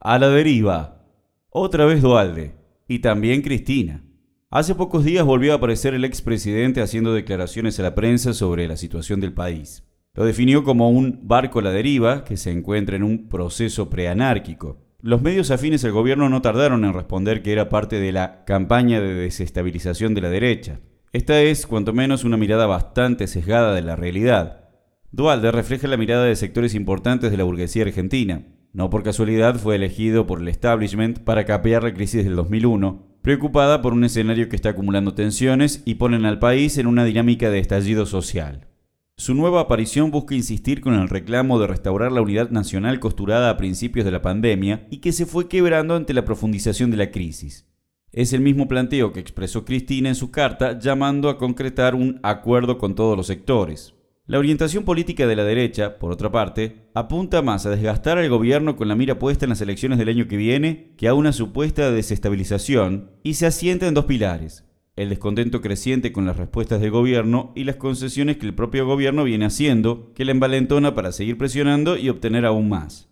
A 0.00 0.16
la 0.20 0.28
deriva. 0.28 1.04
Otra 1.50 1.84
vez 1.84 2.02
Dualde. 2.02 2.54
Y 2.86 3.00
también 3.00 3.42
Cristina. 3.42 4.04
Hace 4.48 4.76
pocos 4.76 5.04
días 5.04 5.24
volvió 5.24 5.52
a 5.52 5.56
aparecer 5.56 5.92
el 5.92 6.04
expresidente 6.04 6.80
haciendo 6.80 7.12
declaraciones 7.12 7.80
a 7.80 7.82
la 7.82 7.96
prensa 7.96 8.32
sobre 8.32 8.68
la 8.68 8.76
situación 8.76 9.18
del 9.18 9.32
país. 9.32 9.88
Lo 10.14 10.24
definió 10.24 10.62
como 10.62 10.88
un 10.88 11.22
barco 11.24 11.58
a 11.58 11.62
la 11.62 11.72
deriva 11.72 12.22
que 12.22 12.36
se 12.36 12.52
encuentra 12.52 12.94
en 12.94 13.02
un 13.02 13.28
proceso 13.28 13.90
preanárquico. 13.90 14.78
Los 15.00 15.20
medios 15.20 15.50
afines 15.50 15.84
al 15.84 15.90
gobierno 15.90 16.28
no 16.28 16.42
tardaron 16.42 16.84
en 16.84 16.94
responder 16.94 17.42
que 17.42 17.50
era 17.50 17.68
parte 17.68 17.98
de 17.98 18.12
la 18.12 18.44
campaña 18.44 19.00
de 19.00 19.14
desestabilización 19.14 20.14
de 20.14 20.20
la 20.20 20.30
derecha. 20.30 20.78
Esta 21.12 21.42
es, 21.42 21.66
cuanto 21.66 21.92
menos, 21.92 22.22
una 22.22 22.36
mirada 22.36 22.66
bastante 22.66 23.26
sesgada 23.26 23.74
de 23.74 23.82
la 23.82 23.96
realidad. 23.96 24.68
Dualde 25.10 25.50
refleja 25.50 25.88
la 25.88 25.96
mirada 25.96 26.24
de 26.24 26.36
sectores 26.36 26.76
importantes 26.76 27.32
de 27.32 27.36
la 27.36 27.44
burguesía 27.44 27.82
argentina, 27.82 28.44
no 28.72 28.90
por 28.90 29.02
casualidad 29.02 29.56
fue 29.56 29.76
elegido 29.76 30.26
por 30.26 30.40
el 30.40 30.48
establishment 30.48 31.20
para 31.20 31.44
capear 31.44 31.82
la 31.82 31.94
crisis 31.94 32.24
del 32.24 32.36
2001, 32.36 33.06
preocupada 33.22 33.82
por 33.82 33.92
un 33.92 34.04
escenario 34.04 34.48
que 34.48 34.56
está 34.56 34.70
acumulando 34.70 35.14
tensiones 35.14 35.82
y 35.84 35.94
ponen 35.94 36.24
al 36.24 36.38
país 36.38 36.78
en 36.78 36.86
una 36.86 37.04
dinámica 37.04 37.50
de 37.50 37.58
estallido 37.58 38.06
social. 38.06 38.68
Su 39.16 39.34
nueva 39.34 39.62
aparición 39.62 40.12
busca 40.12 40.36
insistir 40.36 40.80
con 40.80 40.94
el 40.94 41.08
reclamo 41.08 41.58
de 41.58 41.66
restaurar 41.66 42.12
la 42.12 42.22
unidad 42.22 42.50
nacional 42.50 43.00
costurada 43.00 43.50
a 43.50 43.56
principios 43.56 44.04
de 44.04 44.12
la 44.12 44.22
pandemia 44.22 44.86
y 44.90 44.98
que 44.98 45.10
se 45.10 45.26
fue 45.26 45.48
quebrando 45.48 45.96
ante 45.96 46.14
la 46.14 46.24
profundización 46.24 46.92
de 46.92 46.98
la 46.98 47.10
crisis. 47.10 47.66
Es 48.12 48.32
el 48.32 48.40
mismo 48.40 48.68
planteo 48.68 49.12
que 49.12 49.18
expresó 49.18 49.64
Cristina 49.64 50.08
en 50.08 50.14
su 50.14 50.30
carta 50.30 50.78
llamando 50.78 51.28
a 51.30 51.36
concretar 51.36 51.96
un 51.96 52.20
acuerdo 52.22 52.78
con 52.78 52.94
todos 52.94 53.16
los 53.16 53.26
sectores. 53.26 53.97
La 54.28 54.38
orientación 54.38 54.84
política 54.84 55.26
de 55.26 55.36
la 55.36 55.42
derecha, 55.42 55.98
por 55.98 56.12
otra 56.12 56.30
parte, 56.30 56.90
apunta 56.92 57.40
más 57.40 57.64
a 57.64 57.70
desgastar 57.70 58.18
al 58.18 58.28
gobierno 58.28 58.76
con 58.76 58.86
la 58.86 58.94
mira 58.94 59.18
puesta 59.18 59.46
en 59.46 59.48
las 59.48 59.62
elecciones 59.62 59.96
del 59.96 60.10
año 60.10 60.28
que 60.28 60.36
viene 60.36 60.92
que 60.98 61.08
a 61.08 61.14
una 61.14 61.32
supuesta 61.32 61.90
desestabilización 61.90 63.10
y 63.22 63.34
se 63.34 63.46
asienta 63.46 63.88
en 63.88 63.94
dos 63.94 64.04
pilares. 64.04 64.66
El 64.96 65.08
descontento 65.08 65.62
creciente 65.62 66.12
con 66.12 66.26
las 66.26 66.36
respuestas 66.36 66.82
del 66.82 66.90
gobierno 66.90 67.54
y 67.56 67.64
las 67.64 67.76
concesiones 67.76 68.36
que 68.36 68.44
el 68.44 68.54
propio 68.54 68.84
gobierno 68.84 69.24
viene 69.24 69.46
haciendo, 69.46 70.12
que 70.12 70.26
la 70.26 70.32
envalentona 70.32 70.94
para 70.94 71.12
seguir 71.12 71.38
presionando 71.38 71.96
y 71.96 72.10
obtener 72.10 72.44
aún 72.44 72.68
más. 72.68 73.08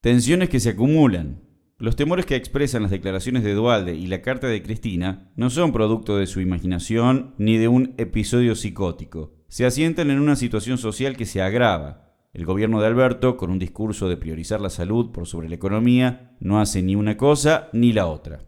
Tensiones 0.00 0.48
que 0.48 0.60
se 0.60 0.70
acumulan, 0.70 1.42
los 1.84 1.96
temores 1.96 2.26
que 2.26 2.34
expresan 2.34 2.82
las 2.82 2.90
declaraciones 2.90 3.44
de 3.44 3.54
Dualde 3.54 3.94
y 3.94 4.08
la 4.08 4.22
carta 4.22 4.48
de 4.48 4.62
Cristina 4.62 5.30
no 5.36 5.50
son 5.50 5.72
producto 5.72 6.16
de 6.16 6.26
su 6.26 6.40
imaginación 6.40 7.34
ni 7.38 7.58
de 7.58 7.68
un 7.68 7.94
episodio 7.98 8.56
psicótico 8.56 9.44
se 9.54 9.64
asientan 9.64 10.10
en 10.10 10.18
una 10.18 10.34
situación 10.34 10.78
social 10.78 11.16
que 11.16 11.26
se 11.26 11.40
agrava. 11.40 12.16
El 12.32 12.44
gobierno 12.44 12.80
de 12.80 12.88
Alberto, 12.88 13.36
con 13.36 13.52
un 13.52 13.60
discurso 13.60 14.08
de 14.08 14.16
priorizar 14.16 14.60
la 14.60 14.68
salud 14.68 15.12
por 15.12 15.28
sobre 15.28 15.48
la 15.48 15.54
economía, 15.54 16.36
no 16.40 16.60
hace 16.60 16.82
ni 16.82 16.96
una 16.96 17.16
cosa 17.16 17.68
ni 17.72 17.92
la 17.92 18.08
otra. 18.08 18.44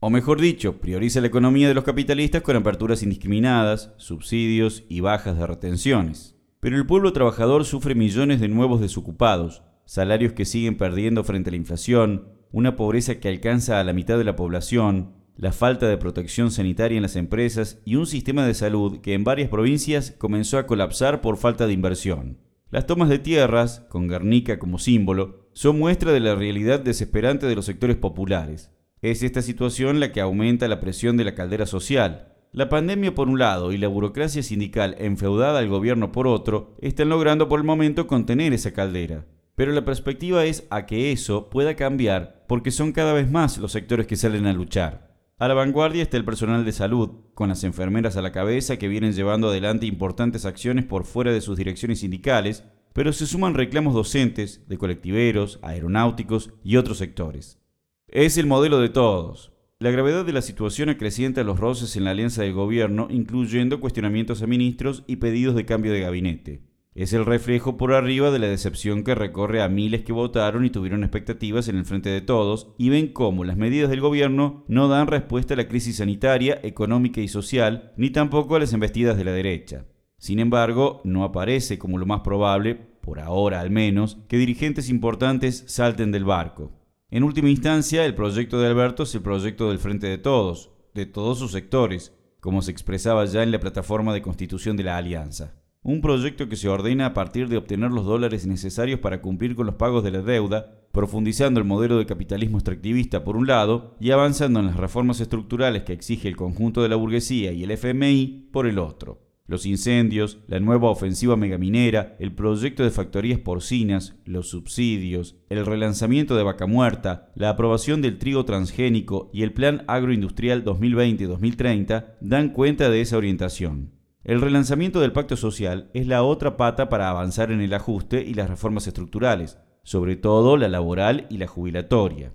O 0.00 0.10
mejor 0.10 0.40
dicho, 0.40 0.80
prioriza 0.80 1.20
la 1.20 1.28
economía 1.28 1.68
de 1.68 1.74
los 1.74 1.84
capitalistas 1.84 2.42
con 2.42 2.56
aperturas 2.56 3.04
indiscriminadas, 3.04 3.94
subsidios 3.96 4.82
y 4.88 4.98
bajas 4.98 5.38
de 5.38 5.46
retenciones. 5.46 6.34
Pero 6.58 6.78
el 6.78 6.84
pueblo 6.84 7.12
trabajador 7.12 7.64
sufre 7.64 7.94
millones 7.94 8.40
de 8.40 8.48
nuevos 8.48 8.80
desocupados, 8.80 9.62
salarios 9.84 10.32
que 10.32 10.46
siguen 10.46 10.76
perdiendo 10.76 11.22
frente 11.22 11.50
a 11.50 11.52
la 11.52 11.58
inflación, 11.58 12.33
una 12.54 12.76
pobreza 12.76 13.16
que 13.16 13.28
alcanza 13.28 13.80
a 13.80 13.84
la 13.84 13.92
mitad 13.92 14.16
de 14.16 14.22
la 14.22 14.36
población, 14.36 15.14
la 15.36 15.50
falta 15.50 15.88
de 15.88 15.98
protección 15.98 16.52
sanitaria 16.52 16.94
en 16.94 17.02
las 17.02 17.16
empresas 17.16 17.80
y 17.84 17.96
un 17.96 18.06
sistema 18.06 18.46
de 18.46 18.54
salud 18.54 19.00
que 19.00 19.14
en 19.14 19.24
varias 19.24 19.48
provincias 19.48 20.12
comenzó 20.12 20.58
a 20.58 20.66
colapsar 20.68 21.20
por 21.20 21.36
falta 21.36 21.66
de 21.66 21.72
inversión. 21.72 22.38
Las 22.70 22.86
tomas 22.86 23.08
de 23.08 23.18
tierras, 23.18 23.80
con 23.88 24.06
Guernica 24.06 24.60
como 24.60 24.78
símbolo, 24.78 25.48
son 25.52 25.80
muestra 25.80 26.12
de 26.12 26.20
la 26.20 26.36
realidad 26.36 26.78
desesperante 26.78 27.46
de 27.46 27.56
los 27.56 27.64
sectores 27.64 27.96
populares. 27.96 28.70
Es 29.02 29.24
esta 29.24 29.42
situación 29.42 29.98
la 29.98 30.12
que 30.12 30.20
aumenta 30.20 30.68
la 30.68 30.78
presión 30.78 31.16
de 31.16 31.24
la 31.24 31.34
caldera 31.34 31.66
social. 31.66 32.36
La 32.52 32.68
pandemia 32.68 33.16
por 33.16 33.28
un 33.28 33.40
lado 33.40 33.72
y 33.72 33.78
la 33.78 33.88
burocracia 33.88 34.44
sindical 34.44 34.94
enfeudada 35.00 35.58
al 35.58 35.68
gobierno 35.68 36.12
por 36.12 36.28
otro 36.28 36.76
están 36.80 37.08
logrando 37.08 37.48
por 37.48 37.58
el 37.58 37.66
momento 37.66 38.06
contener 38.06 38.52
esa 38.52 38.72
caldera. 38.72 39.26
Pero 39.56 39.72
la 39.72 39.84
perspectiva 39.84 40.44
es 40.44 40.66
a 40.70 40.86
que 40.86 41.12
eso 41.12 41.48
pueda 41.48 41.76
cambiar 41.76 42.44
porque 42.48 42.70
son 42.70 42.92
cada 42.92 43.12
vez 43.12 43.30
más 43.30 43.58
los 43.58 43.72
sectores 43.72 44.06
que 44.06 44.16
salen 44.16 44.46
a 44.46 44.52
luchar. 44.52 45.14
A 45.38 45.48
la 45.48 45.54
vanguardia 45.54 46.02
está 46.02 46.16
el 46.16 46.24
personal 46.24 46.64
de 46.64 46.72
salud, 46.72 47.10
con 47.34 47.48
las 47.48 47.64
enfermeras 47.64 48.16
a 48.16 48.22
la 48.22 48.32
cabeza 48.32 48.78
que 48.78 48.88
vienen 48.88 49.12
llevando 49.12 49.48
adelante 49.48 49.86
importantes 49.86 50.44
acciones 50.44 50.84
por 50.84 51.04
fuera 51.04 51.32
de 51.32 51.40
sus 51.40 51.56
direcciones 51.56 52.00
sindicales, 52.00 52.64
pero 52.92 53.12
se 53.12 53.26
suman 53.26 53.54
reclamos 53.54 53.94
docentes, 53.94 54.68
de 54.68 54.78
colectiveros, 54.78 55.58
aeronáuticos 55.62 56.50
y 56.62 56.76
otros 56.76 56.98
sectores. 56.98 57.58
Es 58.06 58.38
el 58.38 58.46
modelo 58.46 58.78
de 58.78 58.88
todos. 58.88 59.52
La 59.80 59.90
gravedad 59.90 60.24
de 60.24 60.32
la 60.32 60.42
situación 60.42 60.88
acrecienta 60.88 61.42
los 61.42 61.58
roces 61.58 61.96
en 61.96 62.04
la 62.04 62.12
alianza 62.12 62.42
del 62.42 62.52
gobierno, 62.52 63.08
incluyendo 63.10 63.80
cuestionamientos 63.80 64.40
a 64.42 64.46
ministros 64.46 65.02
y 65.08 65.16
pedidos 65.16 65.56
de 65.56 65.64
cambio 65.64 65.92
de 65.92 66.00
gabinete. 66.00 66.73
Es 66.94 67.12
el 67.12 67.24
reflejo 67.24 67.76
por 67.76 67.92
arriba 67.92 68.30
de 68.30 68.38
la 68.38 68.46
decepción 68.46 69.02
que 69.02 69.16
recorre 69.16 69.60
a 69.60 69.68
miles 69.68 70.04
que 70.04 70.12
votaron 70.12 70.64
y 70.64 70.70
tuvieron 70.70 71.02
expectativas 71.02 71.66
en 71.66 71.76
el 71.76 71.84
frente 71.84 72.08
de 72.08 72.20
todos 72.20 72.72
y 72.78 72.88
ven 72.88 73.08
cómo 73.08 73.42
las 73.42 73.56
medidas 73.56 73.90
del 73.90 74.00
gobierno 74.00 74.64
no 74.68 74.86
dan 74.86 75.08
respuesta 75.08 75.54
a 75.54 75.56
la 75.56 75.66
crisis 75.66 75.96
sanitaria, 75.96 76.60
económica 76.62 77.20
y 77.20 77.26
social, 77.26 77.92
ni 77.96 78.10
tampoco 78.10 78.54
a 78.54 78.60
las 78.60 78.72
embestidas 78.72 79.16
de 79.16 79.24
la 79.24 79.32
derecha. 79.32 79.86
Sin 80.18 80.38
embargo, 80.38 81.00
no 81.02 81.24
aparece 81.24 81.80
como 81.80 81.98
lo 81.98 82.06
más 82.06 82.20
probable, 82.20 82.76
por 82.76 83.18
ahora 83.18 83.58
al 83.58 83.70
menos, 83.70 84.18
que 84.28 84.38
dirigentes 84.38 84.88
importantes 84.88 85.64
salten 85.66 86.12
del 86.12 86.24
barco. 86.24 86.70
En 87.10 87.24
última 87.24 87.50
instancia, 87.50 88.06
el 88.06 88.14
proyecto 88.14 88.60
de 88.60 88.68
Alberto 88.68 89.02
es 89.02 89.12
el 89.16 89.22
proyecto 89.22 89.68
del 89.68 89.80
Frente 89.80 90.06
de 90.06 90.18
Todos, 90.18 90.70
de 90.94 91.06
todos 91.06 91.40
sus 91.40 91.50
sectores, 91.50 92.14
como 92.38 92.62
se 92.62 92.70
expresaba 92.70 93.24
ya 93.24 93.42
en 93.42 93.50
la 93.50 93.58
plataforma 93.58 94.14
de 94.14 94.22
constitución 94.22 94.76
de 94.76 94.84
la 94.84 94.96
Alianza. 94.96 95.63
Un 95.86 96.00
proyecto 96.00 96.48
que 96.48 96.56
se 96.56 96.70
ordena 96.70 97.04
a 97.04 97.12
partir 97.12 97.50
de 97.50 97.58
obtener 97.58 97.90
los 97.90 98.06
dólares 98.06 98.46
necesarios 98.46 99.00
para 99.00 99.20
cumplir 99.20 99.54
con 99.54 99.66
los 99.66 99.74
pagos 99.74 100.02
de 100.02 100.12
la 100.12 100.22
deuda, 100.22 100.80
profundizando 100.92 101.60
el 101.60 101.66
modelo 101.66 101.98
de 101.98 102.06
capitalismo 102.06 102.56
extractivista 102.56 103.22
por 103.22 103.36
un 103.36 103.46
lado 103.46 103.94
y 104.00 104.10
avanzando 104.10 104.60
en 104.60 104.66
las 104.68 104.78
reformas 104.78 105.20
estructurales 105.20 105.82
que 105.82 105.92
exige 105.92 106.26
el 106.26 106.36
conjunto 106.36 106.82
de 106.82 106.88
la 106.88 106.96
burguesía 106.96 107.52
y 107.52 107.64
el 107.64 107.70
FMI 107.70 108.48
por 108.50 108.66
el 108.66 108.78
otro. 108.78 109.20
Los 109.46 109.66
incendios, 109.66 110.38
la 110.46 110.58
nueva 110.58 110.88
ofensiva 110.88 111.36
megaminera, 111.36 112.16
el 112.18 112.32
proyecto 112.32 112.82
de 112.82 112.90
factorías 112.90 113.40
porcinas, 113.40 114.16
los 114.24 114.48
subsidios, 114.48 115.36
el 115.50 115.66
relanzamiento 115.66 116.34
de 116.34 116.44
vaca 116.44 116.66
muerta, 116.66 117.30
la 117.34 117.50
aprobación 117.50 118.00
del 118.00 118.16
trigo 118.16 118.46
transgénico 118.46 119.28
y 119.34 119.42
el 119.42 119.52
Plan 119.52 119.84
Agroindustrial 119.86 120.64
2020-2030 120.64 122.14
dan 122.22 122.54
cuenta 122.54 122.88
de 122.88 123.02
esa 123.02 123.18
orientación. 123.18 123.90
El 124.24 124.40
relanzamiento 124.40 125.00
del 125.00 125.12
pacto 125.12 125.36
social 125.36 125.90
es 125.92 126.06
la 126.06 126.22
otra 126.22 126.56
pata 126.56 126.88
para 126.88 127.10
avanzar 127.10 127.52
en 127.52 127.60
el 127.60 127.74
ajuste 127.74 128.24
y 128.24 128.32
las 128.32 128.48
reformas 128.48 128.86
estructurales, 128.86 129.58
sobre 129.82 130.16
todo 130.16 130.56
la 130.56 130.68
laboral 130.68 131.26
y 131.28 131.36
la 131.36 131.46
jubilatoria. 131.46 132.32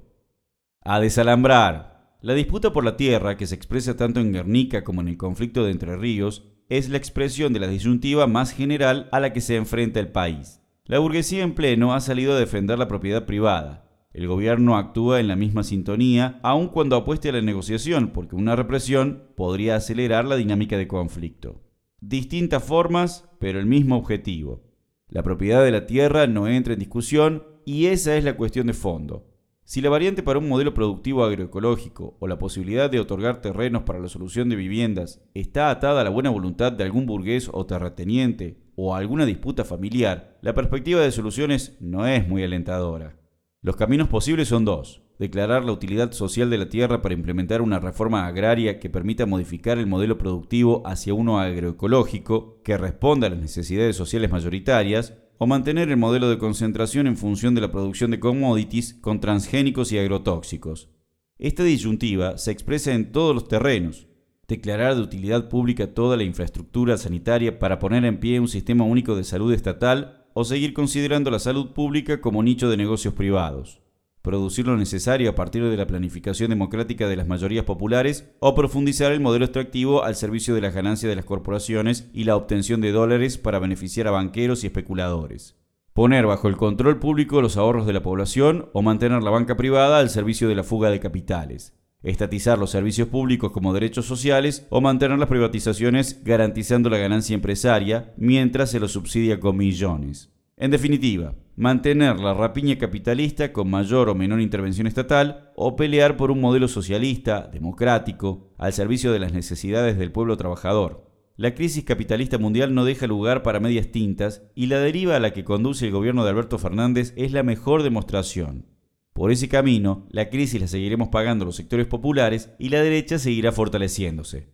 A 0.82 1.00
desalambrar. 1.00 2.18
La 2.22 2.36
disputa 2.36 2.72
por 2.74 2.84
la 2.84 2.96
tierra, 2.96 3.38
que 3.38 3.48
se 3.48 3.56
expresa 3.56 3.98
tanto 3.98 4.20
en 4.20 4.32
Guernica 4.32 4.84
como 4.84 5.02
en 5.02 5.08
el 5.08 5.18
conflicto 5.18 5.64
de 5.64 5.72
Entre 5.72 5.98
Ríos, 5.98 6.46
es 6.70 6.90
la 6.90 6.98
expresión 6.98 7.54
de 7.54 7.60
la 7.60 7.68
disyuntiva 7.68 8.28
más 8.28 8.52
general 8.52 9.10
a 9.12 9.20
la 9.20 9.34
que 9.34 9.42
se 9.42 9.56
enfrenta 9.56 10.00
el 10.00 10.10
país. 10.10 10.62
La 10.86 11.00
burguesía 11.00 11.42
en 11.42 11.56
pleno 11.56 11.96
ha 11.96 12.02
salido 12.02 12.34
a 12.34 12.40
defender 12.40 12.78
la 12.78 12.88
propiedad 12.88 13.26
privada. 13.26 13.90
El 14.14 14.28
gobierno 14.28 14.78
actúa 14.78 15.20
en 15.20 15.28
la 15.28 15.36
misma 15.36 15.64
sintonía, 15.64 16.40
aun 16.44 16.68
cuando 16.68 16.96
apueste 16.96 17.30
a 17.30 17.32
la 17.32 17.42
negociación, 17.42 18.10
porque 18.10 18.36
una 18.36 18.56
represión 18.56 19.24
podría 19.36 19.76
acelerar 19.76 20.26
la 20.26 20.36
dinámica 20.36 20.78
de 20.78 20.88
conflicto. 20.88 21.69
Distintas 22.02 22.64
formas, 22.64 23.30
pero 23.40 23.60
el 23.60 23.66
mismo 23.66 23.98
objetivo. 23.98 24.64
La 25.10 25.24
propiedad 25.24 25.64
de 25.64 25.72
la 25.72 25.86
tierra 25.86 26.28
no 26.28 26.48
entra 26.48 26.74
en 26.74 26.80
discusión 26.80 27.44
y 27.66 27.88
esa 27.88 28.16
es 28.16 28.24
la 28.24 28.38
cuestión 28.38 28.68
de 28.68 28.74
fondo. 28.74 29.26
Si 29.66 29.82
la 29.82 29.90
variante 29.90 30.24
para 30.24 30.40
un 30.40 30.48
modelo 30.48 30.74
productivo 30.74 31.24
agroecológico 31.24 32.18
o 32.20 32.28
la 32.28 32.40
posibilidad 32.40 32.90
de 32.90 33.00
otorgar 33.00 33.42
terrenos 33.42 33.84
para 33.84 34.00
la 34.00 34.08
solución 34.08 34.50
de 34.50 34.56
viviendas 34.56 35.22
está 35.34 35.70
atada 35.70 36.02
a 36.02 36.04
la 36.04 36.10
buena 36.10 36.30
voluntad 36.30 36.72
de 36.72 36.84
algún 36.84 37.06
burgués 37.06 37.50
o 37.52 37.66
terrateniente 37.66 38.58
o 38.76 38.96
a 38.96 39.00
alguna 39.00 39.26
disputa 39.26 39.66
familiar, 39.66 40.40
la 40.42 40.54
perspectiva 40.54 41.02
de 41.02 41.12
soluciones 41.12 41.78
no 41.82 42.08
es 42.08 42.28
muy 42.28 42.44
alentadora. 42.44 43.20
Los 43.62 43.76
caminos 43.76 44.08
posibles 44.08 44.48
son 44.48 44.64
dos 44.64 45.04
declarar 45.20 45.66
la 45.66 45.74
utilidad 45.74 46.14
social 46.14 46.50
de 46.50 46.58
la 46.58 46.70
tierra 46.70 47.02
para 47.02 47.14
implementar 47.14 47.62
una 47.62 47.80
reforma 47.80 48.26
agraria 48.26 48.80
que 48.80 48.90
permita 48.90 49.26
modificar 49.26 49.78
el 49.78 49.86
modelo 49.86 50.18
productivo 50.18 50.82
hacia 50.86 51.14
uno 51.14 51.40
agroecológico 51.40 52.62
que 52.64 52.78
responda 52.78 53.28
a 53.28 53.30
las 53.32 53.40
necesidades 53.40 53.98
sociales 53.98 54.32
mayoritarias, 54.32 55.14
o 55.42 55.48
mantener 55.48 55.90
el 55.90 55.96
modelo 55.96 56.30
de 56.30 56.38
concentración 56.38 57.08
en 57.08 57.16
función 57.16 57.56
de 57.56 57.62
la 57.62 57.72
producción 57.72 58.12
de 58.12 58.20
commodities 58.20 58.96
con 58.96 59.22
transgénicos 59.22 59.94
y 59.94 59.98
agrotóxicos. 59.98 60.90
Esta 61.38 61.64
disyuntiva 61.64 62.38
se 62.38 62.52
expresa 62.52 62.94
en 62.94 63.14
todos 63.14 63.34
los 63.34 63.48
terrenos. 63.48 64.08
Declarar 64.50 64.96
de 64.96 65.02
utilidad 65.02 65.48
pública 65.48 65.94
toda 65.94 66.18
la 66.18 66.24
infraestructura 66.24 66.98
sanitaria 66.98 67.58
para 67.58 67.80
poner 67.80 68.04
en 68.04 68.20
pie 68.20 68.42
un 68.42 68.50
sistema 68.50 68.84
único 68.84 69.16
de 69.16 69.24
salud 69.24 69.54
estatal 69.54 70.26
o 70.34 70.44
seguir 70.44 70.74
considerando 70.74 71.32
la 71.32 71.40
salud 71.40 71.72
pública 71.72 72.20
como 72.20 72.44
nicho 72.44 72.70
de 72.70 72.76
negocios 72.76 73.14
privados 73.14 73.82
producir 74.30 74.68
lo 74.68 74.78
necesario 74.78 75.32
a 75.32 75.34
partir 75.34 75.64
de 75.64 75.76
la 75.76 75.88
planificación 75.88 76.52
democrática 76.52 77.08
de 77.08 77.16
las 77.16 77.28
mayorías 77.28 77.66
populares 77.66 78.30
o 78.38 78.54
profundizar 78.54 79.12
el 79.12 79.22
modelo 79.22 79.46
extractivo 79.46 80.04
al 80.04 80.16
servicio 80.16 80.54
de 80.54 80.62
las 80.62 80.76
ganancias 80.76 81.10
de 81.10 81.16
las 81.16 81.26
corporaciones 81.26 82.12
y 82.14 82.26
la 82.26 82.36
obtención 82.36 82.80
de 82.80 82.92
dólares 82.92 83.40
para 83.40 83.58
beneficiar 83.58 84.08
a 84.08 84.12
banqueros 84.12 84.64
y 84.64 84.68
especuladores. 84.68 85.58
Poner 85.94 86.28
bajo 86.28 86.48
el 86.48 86.58
control 86.58 87.00
público 87.00 87.42
los 87.42 87.58
ahorros 87.58 87.88
de 87.88 87.94
la 87.94 88.04
población 88.04 88.70
o 88.72 88.84
mantener 88.84 89.24
la 89.24 89.32
banca 89.32 89.58
privada 89.58 89.98
al 89.98 90.12
servicio 90.12 90.48
de 90.48 90.54
la 90.54 90.64
fuga 90.64 90.92
de 90.92 91.00
capitales. 91.00 91.74
Estatizar 92.04 92.60
los 92.60 92.70
servicios 92.70 93.08
públicos 93.08 93.52
como 93.52 93.74
derechos 93.74 94.06
sociales 94.06 94.68
o 94.70 94.80
mantener 94.80 95.18
las 95.18 95.28
privatizaciones 95.28 96.24
garantizando 96.24 96.92
la 96.92 97.00
ganancia 97.00 97.34
empresaria 97.34 98.14
mientras 98.16 98.70
se 98.70 98.80
los 98.80 98.92
subsidia 98.92 99.40
con 99.40 99.58
millones. 99.58 100.30
En 100.62 100.72
definitiva, 100.72 101.36
mantener 101.56 102.20
la 102.20 102.34
rapiña 102.34 102.78
capitalista 102.78 103.54
con 103.54 103.70
mayor 103.70 104.10
o 104.10 104.16
menor 104.16 104.42
intervención 104.42 104.88
estatal 104.88 105.52
o 105.56 105.78
pelear 105.78 106.18
por 106.18 106.32
un 106.32 106.42
modelo 106.42 106.68
socialista, 106.68 107.48
democrático, 107.48 108.54
al 108.58 108.74
servicio 108.74 109.14
de 109.14 109.20
las 109.20 109.32
necesidades 109.32 109.98
del 109.98 110.12
pueblo 110.12 110.36
trabajador. 110.36 111.10
La 111.38 111.56
crisis 111.56 111.86
capitalista 111.86 112.38
mundial 112.38 112.74
no 112.76 112.84
deja 112.84 113.08
lugar 113.08 113.42
para 113.42 113.62
medias 113.62 113.88
tintas 113.88 114.44
y 114.54 114.66
la 114.66 114.80
deriva 114.80 115.16
a 115.16 115.22
la 115.22 115.32
que 115.32 115.46
conduce 115.46 115.86
el 115.86 115.94
gobierno 115.94 116.26
de 116.26 116.32
Alberto 116.32 116.58
Fernández 116.58 117.14
es 117.16 117.32
la 117.32 117.44
mejor 117.44 117.82
demostración. 117.82 118.66
Por 119.14 119.32
ese 119.32 119.48
camino, 119.48 120.08
la 120.10 120.30
crisis 120.30 120.60
la 120.60 120.68
seguiremos 120.68 121.08
pagando 121.08 121.46
los 121.46 121.56
sectores 121.56 121.88
populares 121.88 122.52
y 122.60 122.68
la 122.68 122.82
derecha 122.82 123.18
seguirá 123.18 123.54
fortaleciéndose. 123.54 124.50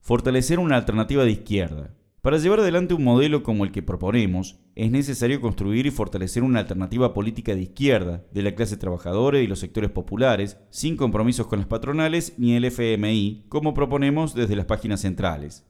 Fortalecer 0.00 0.58
una 0.58 0.76
alternativa 0.76 1.24
de 1.24 1.32
izquierda. 1.32 1.94
Para 2.22 2.38
llevar 2.38 2.60
adelante 2.60 2.94
un 2.94 3.02
modelo 3.02 3.42
como 3.42 3.64
el 3.64 3.72
que 3.72 3.82
proponemos, 3.82 4.60
es 4.76 4.92
necesario 4.92 5.40
construir 5.40 5.86
y 5.86 5.90
fortalecer 5.90 6.44
una 6.44 6.60
alternativa 6.60 7.12
política 7.14 7.56
de 7.56 7.62
izquierda, 7.62 8.24
de 8.32 8.42
la 8.42 8.54
clase 8.54 8.76
trabajadora 8.76 9.40
y 9.40 9.48
los 9.48 9.58
sectores 9.58 9.90
populares, 9.90 10.56
sin 10.70 10.96
compromisos 10.96 11.48
con 11.48 11.58
las 11.58 11.66
patronales 11.66 12.34
ni 12.38 12.54
el 12.54 12.64
FMI, 12.64 13.46
como 13.48 13.74
proponemos 13.74 14.36
desde 14.36 14.54
las 14.54 14.66
páginas 14.66 15.00
centrales 15.00 15.66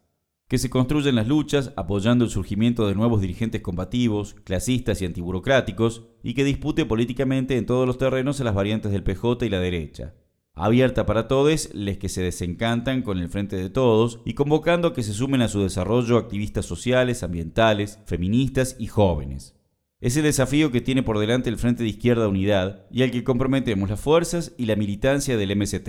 que 0.53 0.59
se 0.59 0.69
construyen 0.69 1.15
las 1.15 1.27
luchas 1.27 1.73
apoyando 1.77 2.27
el 2.27 2.31
surgimiento 2.31 2.87
de 2.87 2.95
nuevos 2.95 3.23
dirigentes 3.23 3.63
combativos, 3.63 4.35
clasistas 4.45 5.01
y 5.01 5.07
antiburocráticos, 5.07 6.03
y 6.23 6.35
que 6.35 6.45
dispute 6.45 6.85
políticamente 6.85 7.57
en 7.57 7.65
todos 7.65 7.87
los 7.87 7.97
terrenos 7.97 8.39
a 8.39 8.45
las 8.45 8.55
variantes 8.55 8.93
del 8.93 9.03
PJ 9.03 9.47
y 9.47 9.49
la 9.49 9.61
derecha. 9.61 10.13
Abierta 10.55 11.07
para 11.07 11.29
todos 11.29 11.75
les 11.75 11.97
que 11.97 12.11
se 12.11 12.21
desencantan 12.21 13.01
con 13.01 13.19
el 13.19 13.31
frente 13.31 13.57
de 13.57 13.71
todos 13.71 14.21
y 14.27 14.35
convocando 14.35 14.89
a 14.89 14.95
que 14.95 15.03
se 15.03 15.15
sumen 15.15 15.41
a 15.41 15.49
su 15.49 15.63
desarrollo 15.63 16.19
activistas 16.19 16.67
sociales, 16.67 17.23
ambientales, 17.23 17.99
feministas 18.05 18.77
y 18.79 18.87
jóvenes. 18.87 19.57
Es 20.01 20.17
el 20.17 20.25
desafío 20.25 20.71
que 20.71 20.83
tiene 20.83 21.03
por 21.03 21.19
delante 21.19 21.49
el 21.49 21.59
Frente 21.59 21.85
de 21.85 21.89
Izquierda 21.89 22.29
Unidad 22.29 22.87
y 22.91 23.03
al 23.03 23.11
que 23.11 23.25
comprometemos 23.25 23.89
las 23.89 24.01
fuerzas 24.01 24.53
y 24.59 24.67
la 24.67 24.77
militancia 24.77 25.39
del 25.39 25.57
MST. 25.57 25.89